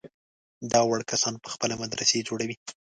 دا 0.71 0.79
وړ 0.89 0.99
کسان 1.11 1.33
په 1.43 1.47
خپله 1.53 1.75
مدرسې 1.81 2.25
جوړوي. 2.27 2.55